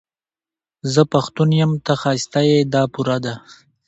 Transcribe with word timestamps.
زه 0.93 1.01
پښتون 1.13 1.49
يم، 1.61 1.71
ته 1.85 1.93
ښايسته 2.01 2.39
يې، 2.49 2.57
دا 2.73 2.81
پوره 2.93 3.17
ده 3.25 3.33